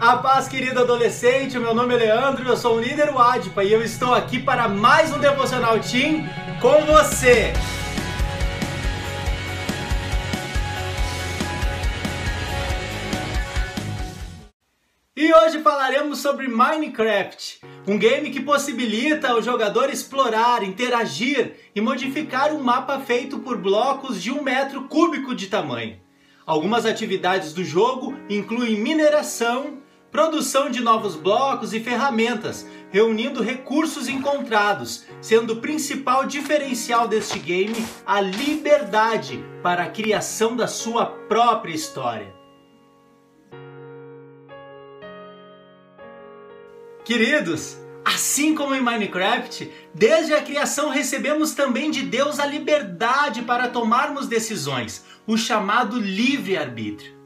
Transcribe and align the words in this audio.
A 0.00 0.16
paz, 0.16 0.48
querido 0.48 0.80
adolescente, 0.80 1.58
meu 1.58 1.74
nome 1.74 1.92
é 1.94 1.98
Leandro, 1.98 2.48
eu 2.48 2.56
sou 2.56 2.76
o 2.76 2.80
líder 2.80 3.10
Wadpa 3.10 3.62
e 3.62 3.70
eu 3.70 3.82
estou 3.84 4.14
aqui 4.14 4.38
para 4.38 4.66
mais 4.66 5.12
um 5.12 5.18
Devocional 5.18 5.78
Team 5.78 6.26
com 6.58 6.86
você. 6.86 7.52
E 15.14 15.34
hoje 15.34 15.60
falaremos 15.60 16.20
sobre 16.20 16.48
Minecraft, 16.48 17.60
um 17.86 17.98
game 17.98 18.30
que 18.30 18.40
possibilita 18.40 19.34
o 19.34 19.42
jogador 19.42 19.90
explorar, 19.90 20.62
interagir 20.62 21.56
e 21.74 21.80
modificar 21.82 22.54
um 22.54 22.62
mapa 22.62 22.98
feito 23.00 23.40
por 23.40 23.58
blocos 23.58 24.22
de 24.22 24.32
um 24.32 24.42
metro 24.42 24.84
cúbico 24.88 25.34
de 25.34 25.48
tamanho. 25.48 26.00
Algumas 26.46 26.86
atividades 26.86 27.52
do 27.52 27.62
jogo 27.62 28.18
incluem 28.30 28.80
mineração, 28.80 29.78
produção 30.10 30.70
de 30.70 30.80
novos 30.80 31.14
blocos 31.14 31.72
e 31.72 31.80
ferramentas, 31.80 32.66
reunindo 32.90 33.42
recursos 33.42 34.08
encontrados, 34.08 35.04
sendo 35.20 35.54
o 35.54 35.60
principal 35.60 36.26
diferencial 36.26 37.06
deste 37.06 37.38
game 37.38 37.86
a 38.04 38.20
liberdade 38.20 39.44
para 39.62 39.84
a 39.84 39.90
criação 39.90 40.56
da 40.56 40.66
sua 40.66 41.06
própria 41.06 41.74
história. 41.74 42.34
Queridos, 47.04 47.78
assim 48.04 48.54
como 48.54 48.74
em 48.74 48.80
Minecraft, 48.80 49.70
desde 49.94 50.34
a 50.34 50.42
criação 50.42 50.90
recebemos 50.90 51.54
também 51.54 51.90
de 51.90 52.02
Deus 52.02 52.38
a 52.38 52.46
liberdade 52.46 53.42
para 53.42 53.68
tomarmos 53.68 54.26
decisões, 54.26 55.04
o 55.26 55.36
chamado 55.36 55.98
livre-arbítrio. 55.98 57.19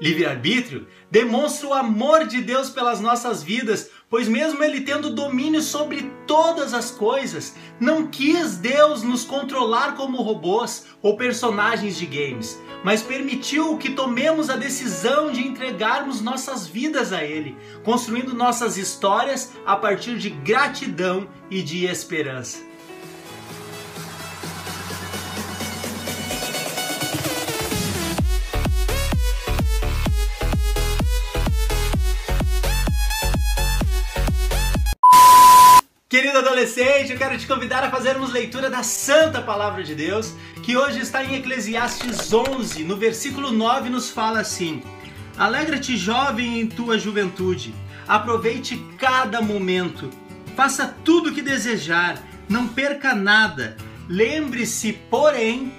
Livre-arbítrio 0.00 0.86
demonstra 1.10 1.68
o 1.68 1.74
amor 1.74 2.26
de 2.26 2.40
Deus 2.40 2.70
pelas 2.70 3.00
nossas 3.00 3.42
vidas, 3.42 3.90
pois, 4.08 4.26
mesmo 4.26 4.64
Ele 4.64 4.80
tendo 4.80 5.14
domínio 5.14 5.60
sobre 5.60 6.10
todas 6.26 6.72
as 6.72 6.90
coisas, 6.90 7.54
não 7.78 8.06
quis 8.06 8.56
Deus 8.56 9.02
nos 9.02 9.24
controlar 9.24 9.96
como 9.96 10.22
robôs 10.22 10.86
ou 11.02 11.18
personagens 11.18 11.98
de 11.98 12.06
games, 12.06 12.58
mas 12.82 13.02
permitiu 13.02 13.76
que 13.76 13.90
tomemos 13.90 14.48
a 14.48 14.56
decisão 14.56 15.30
de 15.30 15.46
entregarmos 15.46 16.22
nossas 16.22 16.66
vidas 16.66 17.12
a 17.12 17.22
Ele, 17.22 17.54
construindo 17.84 18.34
nossas 18.34 18.78
histórias 18.78 19.52
a 19.66 19.76
partir 19.76 20.16
de 20.16 20.30
gratidão 20.30 21.28
e 21.50 21.60
de 21.62 21.84
esperança. 21.84 22.69
Querido 36.10 36.38
adolescente, 36.38 37.12
eu 37.12 37.16
quero 37.16 37.38
te 37.38 37.46
convidar 37.46 37.84
a 37.84 37.88
fazermos 37.88 38.32
leitura 38.32 38.68
da 38.68 38.82
Santa 38.82 39.40
Palavra 39.40 39.84
de 39.84 39.94
Deus, 39.94 40.34
que 40.60 40.76
hoje 40.76 40.98
está 40.98 41.22
em 41.24 41.36
Eclesiastes 41.36 42.32
11, 42.32 42.82
no 42.82 42.96
versículo 42.96 43.52
9, 43.52 43.88
nos 43.90 44.10
fala 44.10 44.40
assim: 44.40 44.82
Alegra-te, 45.38 45.96
jovem, 45.96 46.60
em 46.60 46.66
tua 46.66 46.98
juventude, 46.98 47.72
aproveite 48.08 48.76
cada 48.98 49.40
momento, 49.40 50.10
faça 50.56 50.96
tudo 51.04 51.30
o 51.30 51.32
que 51.32 51.42
desejar, 51.42 52.20
não 52.48 52.66
perca 52.66 53.14
nada. 53.14 53.76
Lembre-se, 54.08 54.92
porém, 54.92 55.72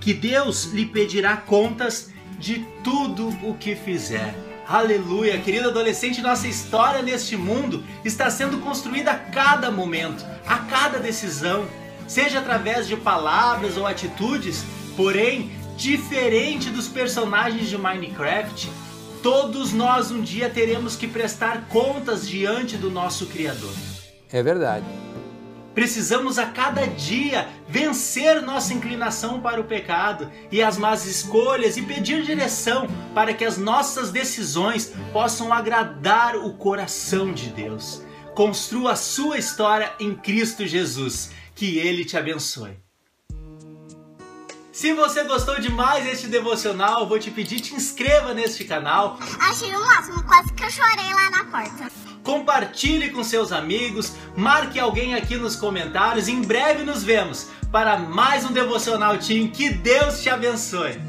que 0.00 0.12
Deus 0.12 0.64
lhe 0.64 0.86
pedirá 0.86 1.36
contas 1.36 2.10
de 2.40 2.66
tudo 2.82 3.28
o 3.48 3.54
que 3.54 3.76
fizer. 3.76 4.34
Aleluia, 4.68 5.38
querido 5.38 5.68
adolescente, 5.68 6.20
nossa 6.20 6.48
história 6.48 7.00
neste 7.00 7.36
mundo 7.36 7.84
está 8.04 8.28
sendo 8.28 8.58
construída 8.58 9.12
a 9.12 9.18
cada 9.18 9.70
momento, 9.70 10.26
a 10.44 10.58
cada 10.58 10.98
decisão, 10.98 11.66
seja 12.08 12.40
através 12.40 12.88
de 12.88 12.96
palavras 12.96 13.76
ou 13.76 13.86
atitudes, 13.86 14.64
porém, 14.96 15.52
diferente 15.76 16.68
dos 16.68 16.88
personagens 16.88 17.68
de 17.68 17.78
Minecraft, 17.78 18.68
todos 19.22 19.72
nós 19.72 20.10
um 20.10 20.20
dia 20.20 20.50
teremos 20.50 20.96
que 20.96 21.06
prestar 21.06 21.68
contas 21.68 22.26
diante 22.26 22.76
do 22.76 22.90
nosso 22.90 23.26
Criador. 23.26 23.72
É 24.32 24.42
verdade. 24.42 24.84
Precisamos 25.76 26.38
a 26.38 26.46
cada 26.46 26.86
dia 26.86 27.50
vencer 27.68 28.40
nossa 28.40 28.72
inclinação 28.72 29.42
para 29.42 29.60
o 29.60 29.64
pecado 29.64 30.32
e 30.50 30.62
as 30.62 30.78
más 30.78 31.04
escolhas 31.04 31.76
e 31.76 31.82
pedir 31.82 32.22
direção 32.22 32.88
para 33.14 33.34
que 33.34 33.44
as 33.44 33.58
nossas 33.58 34.10
decisões 34.10 34.94
possam 35.12 35.52
agradar 35.52 36.34
o 36.34 36.54
coração 36.54 37.30
de 37.30 37.50
Deus. 37.50 38.02
Construa 38.34 38.92
a 38.92 38.96
sua 38.96 39.36
história 39.36 39.92
em 40.00 40.14
Cristo 40.14 40.66
Jesus. 40.66 41.30
Que 41.54 41.78
Ele 41.78 42.06
te 42.06 42.16
abençoe. 42.16 42.78
Se 44.72 44.94
você 44.94 45.24
gostou 45.24 45.60
demais 45.60 46.04
deste 46.04 46.26
devocional, 46.26 47.06
vou 47.06 47.18
te 47.18 47.30
pedir 47.30 47.60
te 47.60 47.74
inscreva 47.74 48.32
neste 48.32 48.64
canal. 48.64 49.18
Achei 49.40 49.74
o 49.76 49.84
máximo, 49.84 50.22
quase 50.22 50.54
que 50.54 50.64
eu 50.64 50.70
chorei 50.70 51.12
lá 51.12 51.30
na 51.30 51.44
porta 51.44 52.15
compartilhe 52.26 53.10
com 53.10 53.22
seus 53.22 53.52
amigos, 53.52 54.12
marque 54.36 54.80
alguém 54.80 55.14
aqui 55.14 55.36
nos 55.36 55.54
comentários. 55.54 56.26
Em 56.26 56.42
breve 56.42 56.82
nos 56.82 57.04
vemos 57.04 57.46
para 57.70 57.96
mais 57.96 58.44
um 58.44 58.52
Devocional 58.52 59.16
Team. 59.16 59.46
Que 59.48 59.70
Deus 59.70 60.20
te 60.20 60.28
abençoe. 60.28 61.00